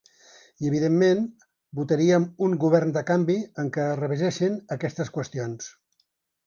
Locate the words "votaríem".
1.81-2.25